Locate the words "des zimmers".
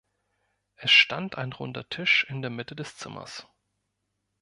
2.75-3.45